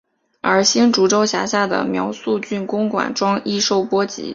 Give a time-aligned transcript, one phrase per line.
[0.41, 4.29] 而新竹州辖下的苗栗郡公馆庄亦受波及。